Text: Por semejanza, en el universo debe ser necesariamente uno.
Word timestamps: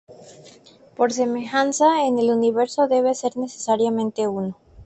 Por 0.95 1.13
semejanza, 1.13 2.07
en 2.07 2.17
el 2.17 2.31
universo 2.31 2.87
debe 2.87 3.13
ser 3.13 3.37
necesariamente 3.37 4.27
uno. 4.27 4.57